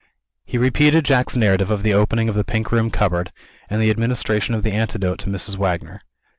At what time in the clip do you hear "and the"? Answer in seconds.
3.69-3.91